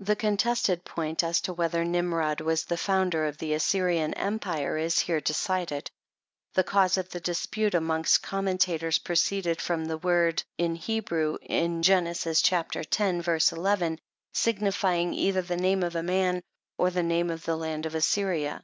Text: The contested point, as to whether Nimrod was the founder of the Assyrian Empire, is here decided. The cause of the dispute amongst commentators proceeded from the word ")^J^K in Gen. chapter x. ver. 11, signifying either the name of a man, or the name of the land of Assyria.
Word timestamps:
The 0.00 0.16
contested 0.16 0.84
point, 0.84 1.24
as 1.24 1.40
to 1.40 1.54
whether 1.54 1.82
Nimrod 1.82 2.42
was 2.42 2.66
the 2.66 2.76
founder 2.76 3.24
of 3.24 3.38
the 3.38 3.54
Assyrian 3.54 4.12
Empire, 4.12 4.76
is 4.76 4.98
here 4.98 5.18
decided. 5.18 5.90
The 6.52 6.62
cause 6.62 6.98
of 6.98 7.08
the 7.08 7.20
dispute 7.20 7.72
amongst 7.72 8.22
commentators 8.22 8.98
proceeded 8.98 9.62
from 9.62 9.86
the 9.86 9.96
word 9.96 10.42
")^J^K 10.58 11.38
in 11.46 11.82
Gen. 11.82 12.12
chapter 12.14 12.80
x. 12.80 12.98
ver. 13.24 13.38
11, 13.50 13.98
signifying 14.34 15.14
either 15.14 15.40
the 15.40 15.56
name 15.56 15.82
of 15.82 15.96
a 15.96 16.02
man, 16.02 16.42
or 16.76 16.90
the 16.90 17.02
name 17.02 17.30
of 17.30 17.46
the 17.46 17.56
land 17.56 17.86
of 17.86 17.94
Assyria. 17.94 18.62